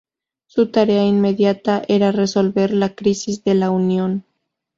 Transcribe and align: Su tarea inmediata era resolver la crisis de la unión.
Su 0.47 0.71
tarea 0.71 1.05
inmediata 1.05 1.83
era 1.87 2.11
resolver 2.11 2.73
la 2.73 2.95
crisis 2.95 3.43
de 3.43 3.53
la 3.53 3.69
unión. 3.69 4.25